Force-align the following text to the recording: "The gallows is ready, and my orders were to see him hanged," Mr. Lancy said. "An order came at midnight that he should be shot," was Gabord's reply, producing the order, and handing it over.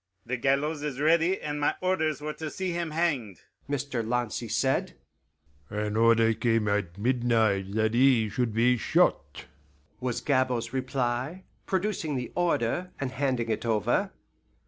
"The 0.25 0.35
gallows 0.35 0.81
is 0.81 0.99
ready, 0.99 1.39
and 1.39 1.61
my 1.61 1.75
orders 1.79 2.21
were 2.21 2.33
to 2.33 2.49
see 2.49 2.71
him 2.71 2.89
hanged," 2.89 3.41
Mr. 3.69 4.03
Lancy 4.03 4.47
said. 4.47 4.93
"An 5.69 5.95
order 5.95 6.33
came 6.33 6.67
at 6.69 6.97
midnight 6.97 7.71
that 7.75 7.93
he 7.93 8.27
should 8.27 8.51
be 8.51 8.77
shot," 8.77 9.45
was 9.99 10.19
Gabord's 10.19 10.73
reply, 10.73 11.43
producing 11.67 12.15
the 12.15 12.31
order, 12.33 12.89
and 12.99 13.11
handing 13.11 13.49
it 13.49 13.63
over. 13.63 14.11